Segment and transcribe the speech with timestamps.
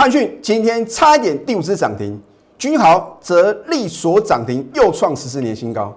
[0.00, 2.18] 汉讯今天差一点第五次涨停，
[2.56, 5.94] 君豪则力所涨停，又创十四年新高。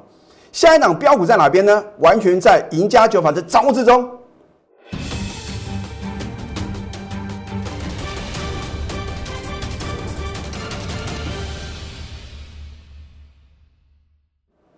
[0.52, 1.82] 下一档标股在哪边呢？
[2.00, 4.06] 完全在赢家九法的掌握之中。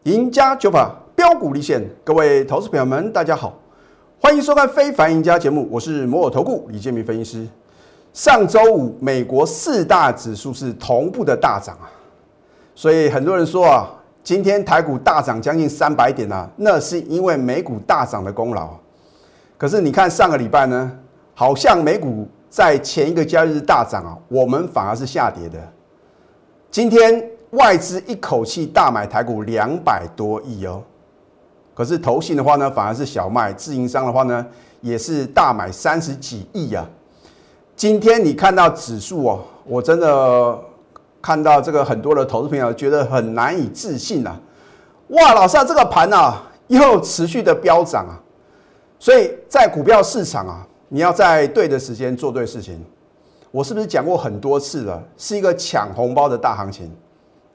[0.04, 3.58] 赢家九法标股立现，各位投资朋友们，大家好，
[4.22, 7.48] 欢迎收看《非凡赢家》节目，我是摩尔投顾李建明分析师。
[8.16, 11.92] 上周五，美国四大指数是同步的大涨啊，
[12.74, 13.92] 所以很多人说啊，
[14.24, 18.70] 今天台股大涨将近三百点啊，那是因为美股大涨的功劳。
[19.58, 20.90] 可是你看上个礼拜呢，
[21.34, 25.60] 好像美股在前一个交易日大涨啊，我们反而是下跌的。
[26.72, 27.30] 今天。
[27.52, 30.84] 外资一口气大买台股两百多亿哦，
[31.74, 34.46] 可是投信的话呢，反而是小麦；自营商的话呢，
[34.82, 36.86] 也是大买三十几亿啊。
[37.76, 40.60] 今天你看到指数哦，我真的
[41.22, 44.40] 看到这个很多的投资朋友觉得很难以置信啊！
[45.10, 48.16] 哇，老师啊，这个盘啊又持续的飙涨啊！
[48.98, 52.82] 所以在股票市场啊，你要在对的时间做对事情。
[53.52, 55.04] 我是不是讲过很多次了？
[55.18, 56.90] 是一个抢红包的大行情。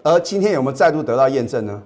[0.02, 1.82] 而今天有没有再度得到验证呢？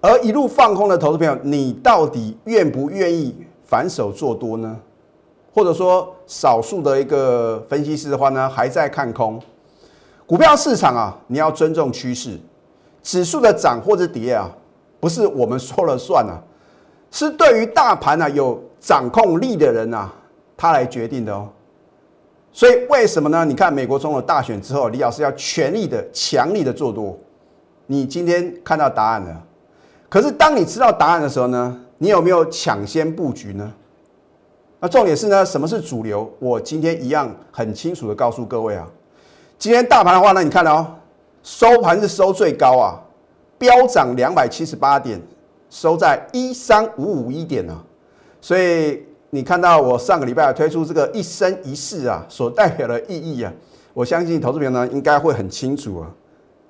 [0.00, 4.76] 而一路放空的投资朋友，你到底愿不愿意反手做多呢？
[5.54, 9.40] 或者说，少数的一个分析师的话呢，还在看空
[10.26, 11.16] 股票市场啊？
[11.28, 12.36] 你要尊重趋势，
[13.04, 14.50] 指数的涨或者跌啊，
[14.98, 16.42] 不是我们说了算啊，
[17.12, 20.12] 是对于大盘啊有掌控力的人啊，
[20.56, 21.48] 他来决定的哦。
[22.50, 23.44] 所以为什么呢？
[23.44, 27.16] 你看美国总统大选之后，李老师要全力的、强力的做多。
[27.86, 29.42] 你今天看到答案了，
[30.08, 33.72] 可是当你知道答案的时候呢，你有没有抢先布局呢？
[34.84, 36.30] 那重点是呢，什么是主流？
[36.38, 38.86] 我今天一样很清楚的告诉各位啊，
[39.58, 40.86] 今天大盘的话呢，你看哦，
[41.42, 43.00] 收盘是收最高啊，
[43.56, 45.18] 飙涨两百七十八点，
[45.70, 47.74] 收在一三五五一点呢，
[48.42, 49.02] 所以。
[49.30, 53.52] 你看到我上个礼拜推出这个一生一世啊，所代表的意义啊，
[53.92, 56.08] 我相信投资朋友呢应该会很清楚啊。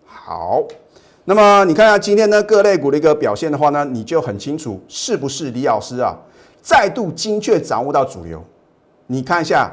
[0.07, 0.63] 好，
[1.25, 6.17] 那么你看下今天呢各类股的一个表现的话呢，你就很清楚是不是李老师啊
[6.65, 8.43] 再度精确掌握到主流？
[9.07, 9.71] 你看一下，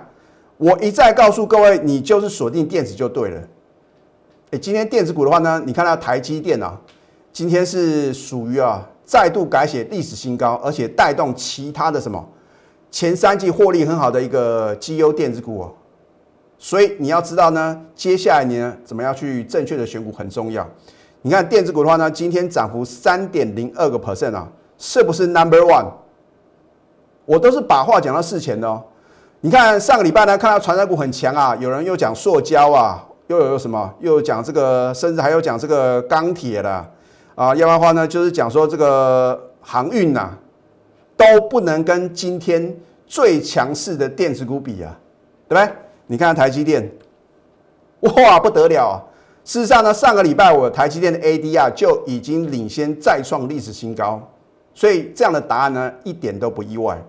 [0.58, 3.42] 我一再告诉各位，你就是锁定电子就对了。
[4.52, 6.78] 哎，今天电子股的话呢，你看到台积电啊，
[7.32, 12.28] 今天是属于啊再度改写历史新高，而且带动其他的什么？
[12.92, 15.74] 前三季获利很好的一个绩优电子股哦，
[16.58, 20.70] 所以你要知道呢，接下来你呢怎么样去正确的选股很重要。
[21.22, 26.01] 你看电子股的话呢，今天涨幅三点零二个 percent 啊，是不是 number one？
[27.32, 28.84] 我都是把话讲到事前的哦。
[29.40, 36.86] 你看上个礼拜呢，看到传染股很强啊，有人又讲塑胶啊，又有什么，又讲这个，甚至还有讲这个钢铁的
[37.36, 40.30] 啊，要不然的话呢，就是讲说这个航运呐。
[41.18, 42.76] 都不能跟今天
[43.06, 44.98] 最强势的电子股比啊，
[45.48, 45.72] 对不对？
[46.08, 46.92] 你看台积电，
[48.00, 48.98] 哇，不得了啊！
[49.46, 54.20] 事实上呢，上个礼拜我台积电的 ADR 就已经领先再创历史新高，
[54.74, 57.00] 所以这样的答案呢一点都不意外。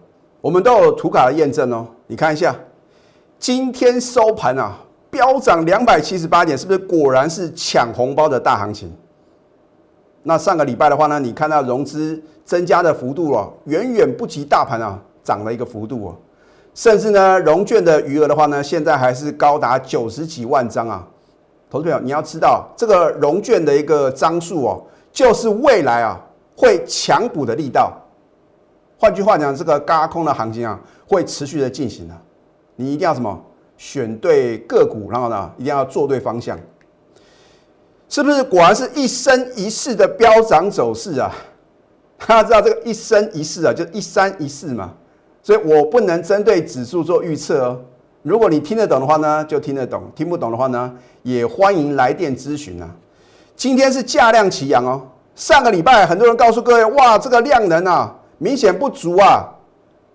[0.42, 2.54] 我们都有图卡的验证哦，你看一下，
[3.38, 4.76] 今天收盘啊，
[5.08, 8.92] 飙涨两百七十八点，是不是果然是抢红包的大行情？
[10.24, 16.16] 那上个礼拜的话呢，你看到融资增加的幅度哦，远远不及大盘啊涨了一个幅度哦，
[16.74, 21.06] 甚至呢融券的余额的话呢，现在还是高达九十几万张啊。
[21.70, 24.82] 投资朋友，你要知道这个融券的一个张数哦，
[25.12, 26.20] 就是未来啊
[26.56, 27.92] 会强补的力道。
[29.02, 32.14] 换句话讲，这个嘎空的行情啊会持续的进行的。
[32.76, 33.36] 你一定要什么
[33.76, 36.56] 选对个股，然后呢一定要做对方向。
[38.08, 41.34] 是不是果然是一生一世的飙涨走势啊？
[42.28, 44.92] 大家知道这个一生一世啊，就一三一四嘛。
[45.42, 47.80] 所以我不能针对指数做预测哦。
[48.22, 50.94] 如果你听得懂的话呢，就听得懂；听不懂的话呢，
[51.24, 52.88] 也欢迎来电咨询啊。
[53.56, 55.02] 今天是价量齐扬哦。
[55.34, 59.48] 上个礼拜很多人告诉各位，哇，这个量能啊明显不足啊，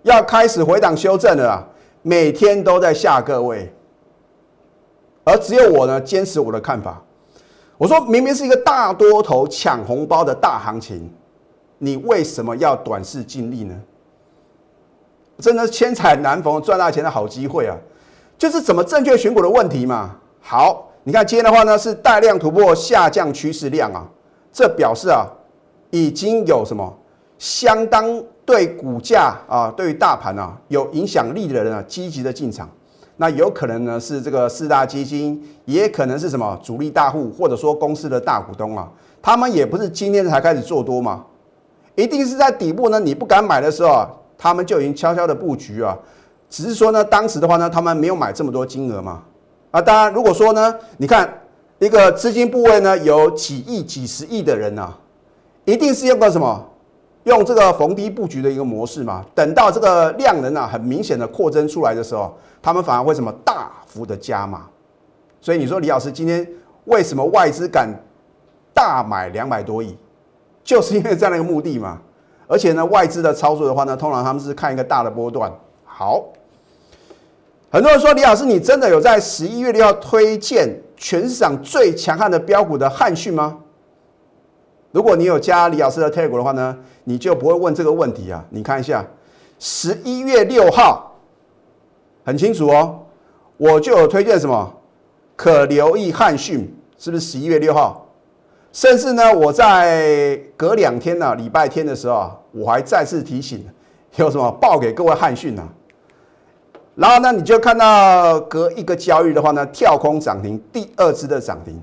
[0.02, 1.66] 要开始回档修正了啊。
[2.02, 3.72] 每天都在吓各位，
[5.24, 7.02] 而只有我呢坚持我的看法。
[7.78, 11.10] 我说明明是一个大多头抢红包的大行情，
[11.78, 13.74] 你为什么要短视尽力呢？
[15.38, 17.74] 真的千载难逢赚大钱的好机会啊！
[18.36, 20.16] 就是怎么正确选股的问题嘛。
[20.40, 24.06] 好，你看今天的话呢是带量突破下降趋势量啊，
[24.52, 25.26] 这表示啊
[25.90, 26.98] 已经有什么
[27.38, 32.68] 相当对股价啊对于大盘啊有影响力的人啊积极的进场。
[33.20, 38.88] 那有可能呢是这个四大基金，也可能是什么主力大户，或者说公司的大股东啊，
[39.20, 41.24] 他们也不是今天才开始做多嘛，
[41.96, 44.08] 一定是在底部呢，你不敢买的时候啊，
[44.38, 45.98] 他们就已经悄悄的布局啊，
[46.48, 49.24] 只是说呢，当时的话呢，他们没有买这么多金额嘛，
[49.72, 51.28] 啊，当然如果说呢，你看
[51.80, 54.94] 一个资金部位呢有几亿、几十亿的人呐，
[55.64, 56.64] 一定是用个什么？
[57.28, 64.66] 用这个逢低布局的一个模式嘛，等到这个量能啊很明显的扩增出来的时候，他们反而会什么大幅的加码。
[65.40, 66.44] 所以你说李老师今天
[66.86, 67.88] 为什么外资敢
[68.74, 69.96] 大买两百多亿，
[70.64, 72.00] 就是因为这样的一个目的嘛。
[72.48, 75.52] 而且呢，外资的操作的话呢，通常他们是看一个大的波段。
[75.84, 76.24] 好，
[77.70, 83.58] 很多人说李老师，你真的有在十一月六号推荐全市场最强悍的标股的汉讯吗？
[84.90, 88.44] 如果你有加李老师的 tag 的话呢，你就不会问这个问题啊。
[88.50, 89.04] 你看一下，
[89.58, 91.14] 十一月六号，
[92.24, 93.00] 很清楚哦，
[93.58, 94.72] 我就有推荐什么，
[95.36, 98.06] 可留意汉讯，是不是十一月六号？
[98.72, 103.66] 甚至呢，我在隔两天呢，礼拜天的时候啊，我还再次提醒，
[104.16, 105.68] 有什么报给各位汉讯啊。
[106.94, 111.80] 然后呢，你就看到隔一个交易的话呢，跳空涨停，第二次的涨停。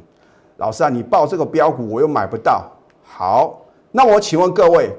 [0.58, 2.72] 老师啊，你报这个标股，我又买不到。
[3.18, 3.62] 好，
[3.94, 4.94] 那我请问各位，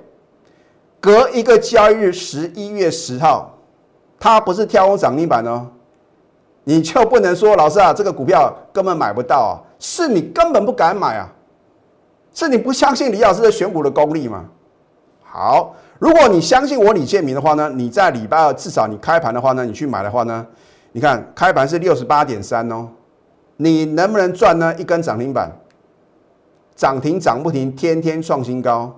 [1.02, 3.58] 隔一个交易日，十一月十号，
[4.18, 5.66] 它不是跳空涨停板哦，
[6.64, 11.28] 你就不能说老师啊，这个股票根本买不到啊，是你根本不敢买啊，
[12.32, 14.46] 是你不相信李老师的选股的功力吗？
[15.22, 20.46] 好，如果你相信我李建明的话呢，你在礼拜二至少你开盘的话呢，你去买的话呢，
[20.92, 22.88] 你看开盘是六十八点三哦，
[23.58, 24.74] 你能不能赚呢？
[24.78, 25.52] 一根涨停板？
[26.76, 28.94] 涨停涨不停，天天创新高。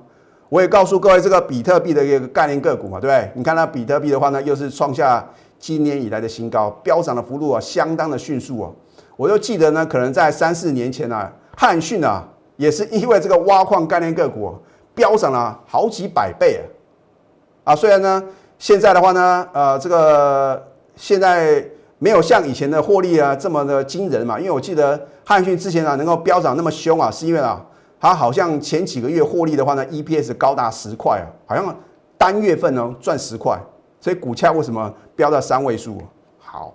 [0.48, 3.30] 我也告诉各位，这个比特币的一个概念个股嘛，对不对？
[3.34, 5.24] 你看它比特币的话呢，又是创下
[5.58, 8.74] 今年以来的新高，飙涨的幅度啊，相当的迅速哦。
[9.16, 12.26] 我就记得呢，可能在三四年前啊，汉讯啊，
[12.56, 14.52] 也是因为这个挖矿概念个股
[14.94, 17.72] 飙涨了好几百倍啊。
[17.72, 18.24] 啊，虽然呢，
[18.58, 20.66] 现在的话呢，呃，这个
[20.96, 21.64] 现在
[21.98, 25.00] 没有像以前的获利啊这么的惊人嘛，因为我记得。
[25.28, 27.62] 汉讯之前啊能够飙涨那么凶啊，是因为啊，
[28.00, 31.76] 它好像前几个月获利的话呢，EPS 高达十块啊，好像
[32.16, 33.58] 单月份呢赚十块，
[34.00, 35.98] 所以股价为什么飙到三位数？
[36.38, 36.72] 好，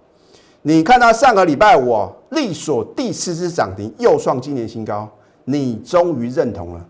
[0.62, 5.10] 你看到上个礼拜五力所第四支涨停，又创今年新高，
[5.46, 6.86] 你终于认同了。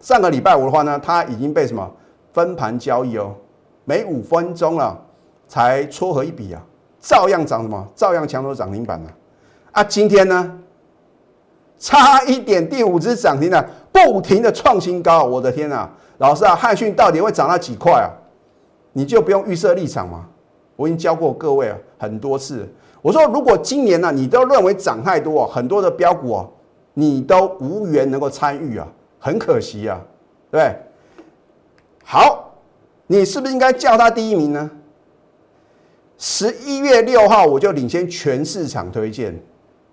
[0.00, 1.90] 上个礼拜五的话呢，它已经被什么
[2.32, 3.34] 分盘交易哦，
[3.84, 5.00] 每五分钟了
[5.48, 6.62] 才撮合一笔啊，
[7.00, 9.10] 照样涨什么，照样抢走涨停板了。
[9.72, 10.60] 啊，今天呢，
[11.84, 15.86] 差一点第五只涨停了，不停的创新高，我的天呐！
[16.16, 18.08] 老师啊，汉讯到底会涨到几块啊？
[18.94, 20.24] 你就不用预设立场吗？
[20.76, 22.66] 我已经教过各位啊很多次，
[23.02, 26.50] 我说如果今年呢，你都认为涨太多，很多的标股哦，
[26.94, 28.88] 你都无缘能够参与啊，
[29.18, 30.00] 很可惜啊，
[30.50, 30.74] 对？
[32.02, 32.54] 好，
[33.06, 34.70] 你是不是应该叫他第一名呢？
[36.16, 39.38] 十一月六号我就领先全市场推荐。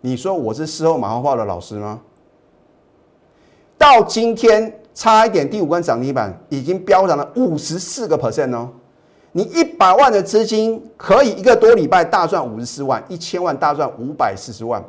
[0.01, 2.01] 你说我是事后马后炮的老师吗？
[3.77, 8.69] 到今天差一点第五根涨停板，已经飙涨了五十四个 percent 哦。
[9.31, 14.83] 你一百万的资金可以一个多礼拜大赚五十四万，一千万大赚五百四十万，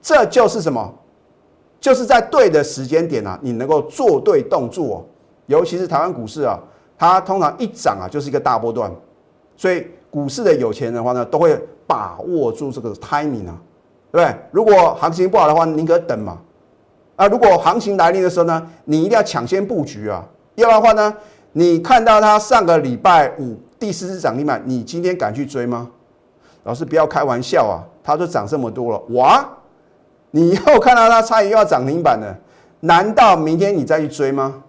[0.00, 0.94] 这就是什么？
[1.80, 5.04] 就是在对的时间点啊，你能够做对动作。
[5.46, 6.58] 尤其是台湾股市啊，
[6.96, 8.90] 它通常一涨啊就是一个大波段，
[9.56, 13.60] 所以股市的有钱人的话呢，都会把握住这个 timing 啊。
[14.18, 14.34] 对？
[14.50, 16.38] 如果行情不好的话，宁可等嘛。
[17.16, 20.24] 啊，如果行情来临的时候呢，你一定要抢先布局啊。
[20.54, 21.16] 要不然的话呢，
[21.52, 25.90] 你看到它上个礼拜五第四次涨停板，你今天敢去追吗？
[26.64, 27.82] 老师不要开玩笑啊！
[28.04, 29.48] 它都涨这么多了，哇！
[30.30, 32.36] 你又看到它差点又要涨停板了，
[32.80, 34.62] 难道明天你再去追吗？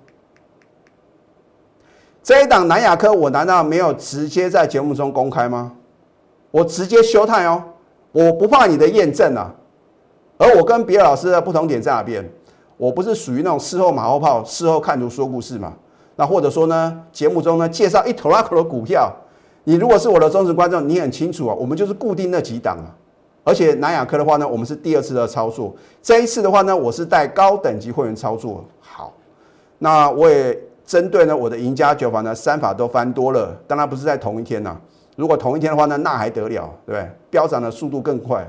[2.21, 5.73] 这一档南亚科，我难道没有直接在节目中公开吗？
[6.51, 7.63] 我直接休态哦。
[8.13, 9.53] 我不怕你的验证啊，
[10.37, 12.23] 而我跟别的老师的不同点在哪边？
[12.77, 15.73] 我不是属于那种事后马后炮、事后看图说故事嘛？
[16.15, 19.11] 那或者说呢，节目中呢介绍一头拉口的股票，
[19.63, 22.93] 你如果是我的忠实观众，你很清楚啊，我们就是固定那几档啊。
[23.43, 28.63] 而且南亚科的话呢，我们是第二次的操作，这一次的话呢，我是带高等级会员操作。
[28.79, 29.11] 好，
[29.79, 34.77] 那我也针对呢我的赢家九法呢三法都翻多了，当然不是在同一天呐。
[35.15, 37.09] 如果同一天的话呢，那还得了，对不对？
[37.29, 38.45] 飙涨的速度更快。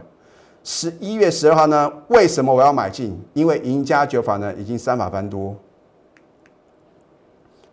[0.63, 3.23] 十一月十二号呢，为什么我要买进？
[3.35, 5.55] 因为赢家九法呢已经三法翻多，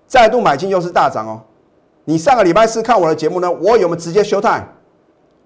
[0.06, 1.42] 再度买进又是大涨哦。
[2.04, 4.68] 你上个礼拜四看我的节目呢，我有没有直接休态？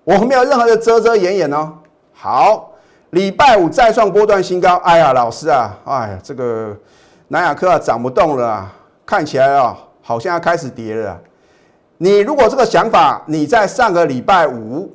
[0.04, 1.72] 我没有任何的遮遮掩掩哦。
[2.14, 2.72] 好，
[3.12, 4.78] 礼拜五再创波段新高。
[4.78, 6.76] 哎呀，老师啊，哎呀，这个
[7.28, 8.74] 南亚科啊涨不动了啊，
[9.06, 11.22] 看起来啊好像要开始跌了。
[11.98, 14.92] 你如果这个想法你在上个礼拜五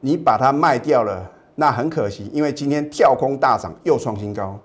[0.00, 4.58] 你把它卖掉了，那很可惜，因为今天跳空大涨又创新高，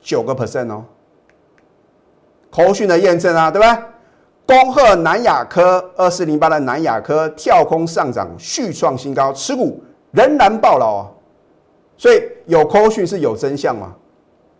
[0.00, 0.84] 九个 percent 哦。
[2.50, 3.86] 口讯的验证啊，对吧？
[4.46, 9.82] 恭贺南亚科二四零八的南亚科跳空上涨，续创新高，持股
[10.12, 11.10] 仍然爆牢啊！
[11.96, 13.94] 所以有口讯是有真相嘛？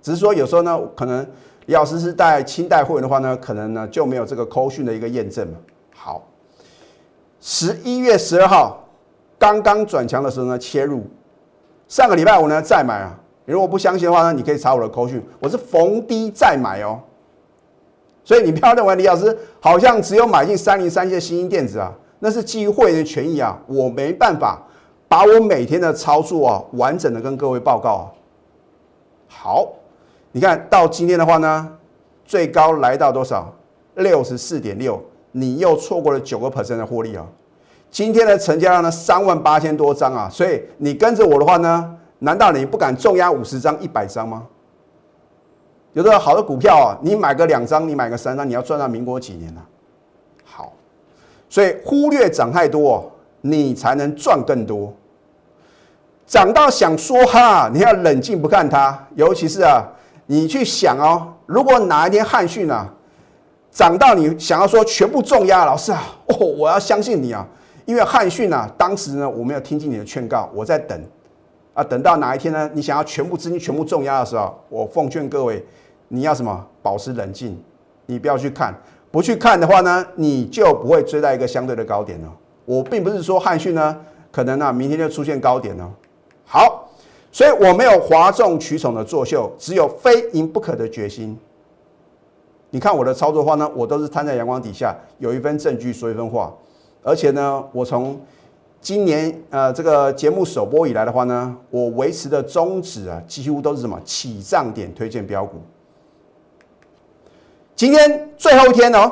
[0.03, 1.27] 只是说有时候呢，可能
[1.67, 5.59] 李老师是带清代会员的话呢，可能呢就没有这个口讯的一个验证嘛。
[7.41, 8.85] 十一月十二号
[9.39, 11.05] 刚刚转强的时候呢，切入，
[11.89, 13.19] 上个礼拜五呢再买啊。
[13.45, 17.01] 你如果不相信的话呢，你可以查我的口讯，我是逢低再买哦。
[18.25, 24.61] 所以你不要认为李老师好像只有买进三零三七的新兴电子啊，那是基于会员的权益啊，我没办法
[25.07, 28.05] 把我每天的操作啊完整的跟各位报告啊。
[29.29, 29.69] 好，
[30.33, 31.77] 你看到今天的话呢，
[32.25, 33.53] 最高来到多少？
[33.95, 35.01] 六十四点六，
[35.39, 37.27] 你又错过了九个 percent 的获利啊。
[37.91, 44.47] 今天的成交量呢三万八千多张啊，所以你跟着我的话呢，难道你不敢重压五十张、一百张吗？
[45.93, 49.61] 有的好的股票啊，你买个两张，你买个三张，你要赚到民国几年呢？
[50.45, 50.73] 好，
[51.51, 53.13] 所以忽略涨太多，
[53.43, 54.93] 你才能赚更多。
[56.27, 59.07] 涨到想说哈，你要冷静不看它。
[59.15, 59.85] 尤其是啊，
[60.25, 62.93] 你去想哦，如果哪一天汉讯啊
[63.77, 67.47] 涨到你想要说全部重压，老师啊， 哦，我要相信你啊，
[67.85, 70.99] 因为汉讯啊，当时呢我没有听进你的劝告，我在等
[71.75, 75.63] 啊，等到哪一天呢，你想要全部资金全部重压的时候，我奉劝各位。
[76.09, 76.67] 你要什么？
[76.83, 77.63] 保持冷静，
[78.07, 78.75] 你不要去看，
[79.11, 82.33] 不去看的话呢，你就不会追到一个相对的高点了。
[82.65, 83.95] 我并不是说汉讯呢，
[84.33, 85.91] 可能呢明天就出现高点了。
[86.47, 86.89] 好，
[87.31, 91.39] 所以我没有哗众取宠的作秀，只有非赢不可的决心。
[92.71, 96.53] 你看我的操作话呢，我都是摊在阳光底下，有一份证据说一分话，
[97.03, 98.21] 而且呢，我从
[98.81, 105.57] 今年呃这个节目首播以来的话呢，我维持的宗旨啊，几乎都是什么起涨点推荐标股。
[107.75, 109.11] 今天最后一天哦，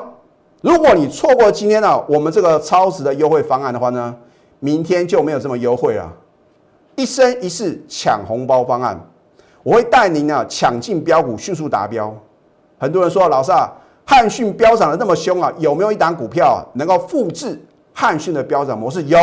[0.60, 4.14] 如果你错过今天呢，我们这个超值的优惠方案的话呢，
[4.58, 6.12] 明天就没有这么优惠了。
[6.96, 9.00] 一生一世抢红包方案，
[9.62, 12.14] 我会带您啊抢进标股，迅速达标。
[12.78, 13.72] 很多人说老师啊，
[14.06, 17.60] 汉讯飙涨的那么凶啊，有没有一档股票能够复制
[17.92, 19.02] 汉讯的飙涨模式？
[19.04, 19.18] 有。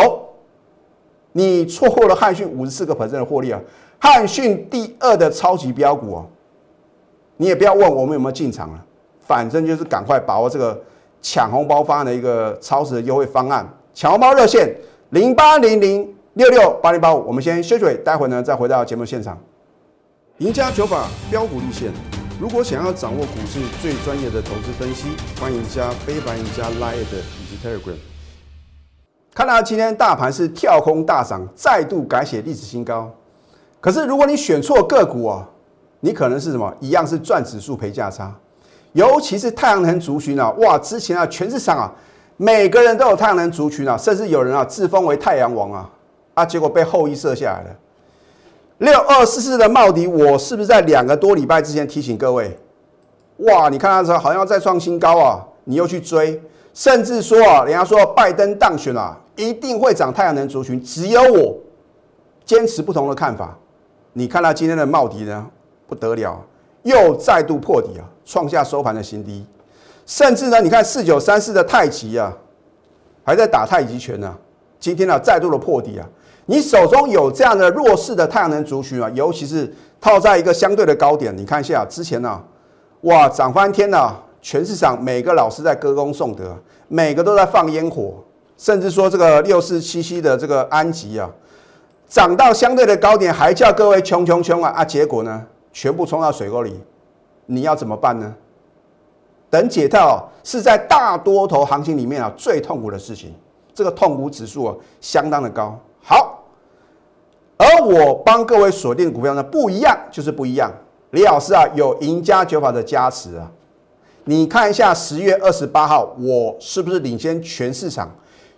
[1.34, 3.60] 你错过了汉讯五十四个百分的获利啊，
[4.00, 6.25] 汉讯第二的超级标股哦，
[7.38, 8.86] 你也不要问我们有没有进场了。
[9.22, 10.77] 反正就是赶快把握这个
[11.22, 14.75] 抢红包方案的一个超值的优惠方案，抢红包热线
[15.12, 17.25] 零八零零六六八零八五。
[17.25, 19.38] 我们先休息，待会呢再回到节目现场。
[20.39, 21.93] 赢家九法标股立线，
[22.41, 27.93] 如果想要掌握股市最专业的投资分析，欢迎加非凡、赢家 Line 以及 Telegram。
[29.31, 33.12] 看到今天大盘是跳空大涨，再度改写历史新高。
[33.79, 35.48] 可是如果你选错个股啊，
[36.00, 36.75] 你可能是什么？
[36.79, 38.36] 一样是赚指数赔价差。
[38.93, 40.79] 尤其是太阳能族群啊，哇！
[40.79, 41.93] 之前啊，全市场啊，
[42.38, 45.88] 每个人都有太阳能族群啊，甚至有人啊自封为太阳王啊，
[46.33, 47.77] 啊，结果被后羿射下来了。
[48.81, 52.57] 六二四四的茂迪，我是不是在两个多礼拜之前提醒各位？
[53.38, 53.69] 哇！
[53.69, 56.41] 你看它时候好像再创新高啊，你又去追，
[56.73, 61.55] 甚至说啊，人家说拜登当选了，一定会涨太阳能族群，只有我
[62.43, 63.55] 坚持不同的看法。
[64.13, 65.45] 你看到今天的茂迪呢，
[65.88, 66.43] 不得了。
[66.81, 69.45] 又再度破底啊，创下收盘的新低，
[70.07, 72.35] 甚至呢，你看四九三四的太极啊，
[73.23, 74.35] 还在打太极拳呢。
[74.81, 76.05] 今天呢，再度的破底啊，
[76.47, 79.71] 你手中有这样的弱势的太阳能族群啊，尤其是
[80.01, 82.41] 套在一个相对的高点，你看一下之前呢，
[83.01, 86.57] 哇，涨翻天了，全市场每个老师在歌功颂德，
[86.88, 88.15] 每个都在放烟火，
[88.57, 91.29] 甚至说这个六四七七的这个安吉啊，
[92.09, 95.45] 涨到相对的高点，还叫各位穷穷穷啊啊，结果呢？
[95.71, 96.77] 全部冲到水沟里，
[97.45, 98.35] 你要怎么办呢？
[99.50, 103.33] 等解套是在大多头行情里面啊最痛苦的事情，
[103.73, 105.79] 这个痛苦指数啊相当的高。
[106.01, 106.43] 好，
[107.57, 110.71] 而我帮各位锁定的股票呢不一样，就是不一样。
[111.11, 113.51] 李老师啊有赢家九法的加持啊，
[114.23, 118.09] 你看一下十月二十八号我是不是领先全市场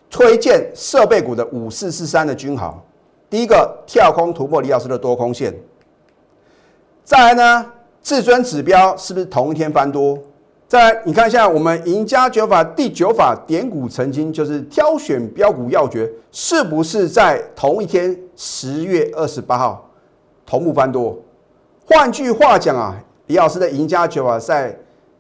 [0.10, 2.80] 推荐设备股的五四四三的均豪，
[3.30, 5.54] 第一个跳空突破李老师的多空线。
[7.04, 10.18] 再来呢，至尊指标是不是同一天翻多？
[10.74, 19.88] 再你看一下我们赢家九法第九法点股成金，就是挑选标股要诀，是不是在同一天十月二十八号
[20.48, 21.16] 同步翻多？
[21.86, 24.76] 换句话讲啊，李老师的赢家九法在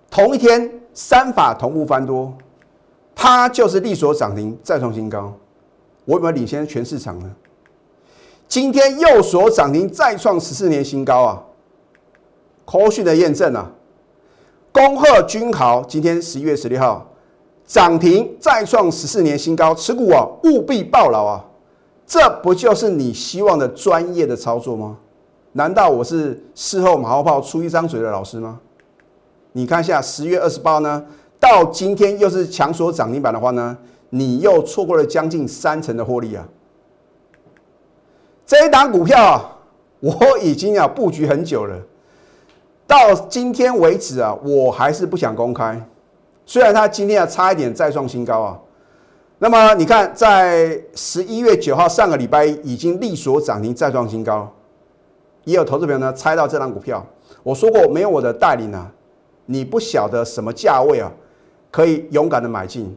[0.10, 2.34] 同一天三法同步翻多，
[3.14, 5.32] 它就是利索涨停再创新高。
[6.06, 7.32] 我有没有领先全市场呢？
[8.48, 11.44] 今天又所涨停再创十四年新高啊！
[12.66, 13.72] 科讯的验证啊！
[14.74, 17.08] 恭贺君豪，今天十一月十六号
[17.64, 21.46] 涨停再创十四年新高，持股啊务必抱牢啊！
[22.08, 24.98] 这不就是你希望的专业的操作吗？
[25.52, 28.60] 难道我是事后马后炮出一张嘴的老师吗？
[29.52, 31.06] 你看一下十月二十八呢，
[31.40, 33.78] 到今天又是强锁涨停板的话呢，
[34.10, 36.50] 你又错过了将近三成的获利啊！
[38.44, 39.56] 这一档股票啊，
[40.00, 41.76] 我已经啊布局很久了。
[42.94, 45.84] 到今天为止啊，我还是不想公开。
[46.46, 48.60] 虽然它今天啊差一点再创新高啊，
[49.40, 54.48] 那么你看，在十一月九号上个礼拜已经力所涨停再创新高，
[55.44, 57.04] 也有投资朋友呢猜到这张股票。
[57.42, 58.92] 我说过，没有我的带领啊，
[59.48, 61.12] 你不晓得什么价位啊
[61.72, 62.96] 可以勇敢的买进。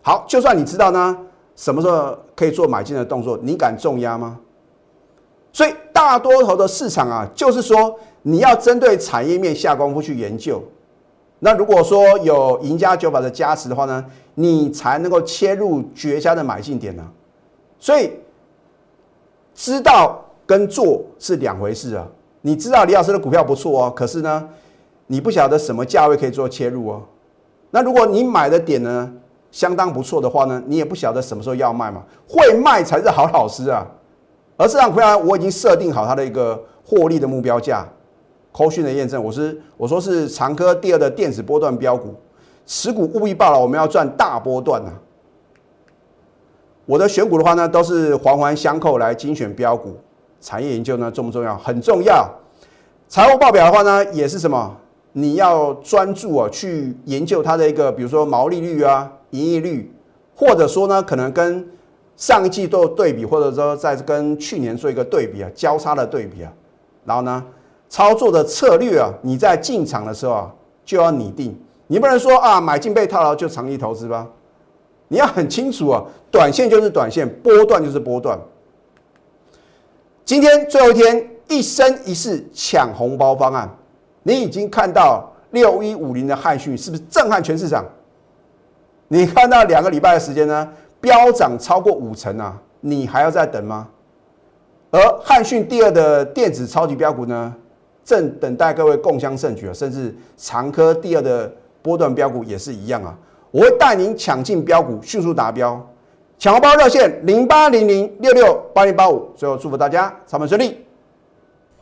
[0.00, 1.18] 好，就算你知道呢，
[1.56, 4.38] 什么时候可以做买进的动作，你敢重压吗？
[5.58, 7.98] 所以大多头的市场啊，就是说。
[8.22, 10.62] 你要针对产业面下功夫去研究，
[11.38, 17.02] 那如果说有赢家九法的加持的话呢，你才能够切入绝佳的买进点呢。
[17.78, 18.10] 所以
[19.54, 22.06] 知道跟做是两回事啊。
[22.42, 24.46] 你知道李老师的股票不错哦，可是呢，
[25.06, 27.02] 你不晓得什么价位可以做切入哦。
[27.70, 29.10] 那如果你买的点呢
[29.50, 32.02] 相当不错的话呢，你也不晓得什么时候要卖嘛。
[32.28, 33.86] 会卖才是好老师啊。
[34.58, 37.88] 而这张股票我已经设定好它的一个获利的目标价。
[38.50, 42.12] 后讯的验证，我是我说是长科第二的电子波段标股，
[42.66, 44.90] 持股务必报了，我们要赚大波段呐。
[46.84, 49.96] 我的选股的话呢，都是环环相扣来精选标股，
[50.40, 51.56] 产业研究呢重不重要？
[51.56, 52.28] 很重要。
[53.06, 54.76] 财务报表的话呢，也是什么？
[55.12, 59.94] 你要专注啊，去研究它的一个，比如说毛利率啊、盈利率，
[60.34, 61.64] 或者说呢，可能跟
[62.18, 66.52] 上一季做对比，或者说在跟去年做一个对比啊，交叉的对比啊，
[67.06, 67.42] 然后呢？
[67.90, 70.54] 操作的策略啊，你在进场的时候啊
[70.84, 74.26] 就要拟定，你不能说啊买进被套牢就长期投资吧，
[75.08, 78.38] 你要很清楚啊，短线就是短线，波段就是波段。
[80.22, 83.66] 今天最后一天，一生一世抢红包方案，
[84.22, 87.82] 你已经看到六一五零的汉讯是不是震撼全市场？
[89.06, 90.68] 你看到两个礼拜的时间呢，
[91.00, 93.88] 飙涨超过五成啊，你还要再等吗？
[94.90, 97.54] 而汉讯第二的电子超级标股呢？
[98.04, 99.72] 正等待各位共襄盛举啊！
[99.74, 103.14] 甚至长科第二的波段标股也是一样啊！
[103.50, 105.78] 我会带您抢进标股，迅速达标。
[106.38, 109.28] 抢红包热线零八零零六六八零八五。
[109.36, 110.82] 最后祝福大家上班顺利。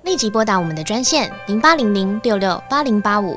[0.03, 3.37] 立即拨打我们的专线零八零零六六八零八五。